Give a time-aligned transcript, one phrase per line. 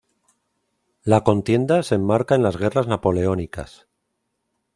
[1.03, 3.87] La contienda se enmarca en las Guerras Napoleónicas.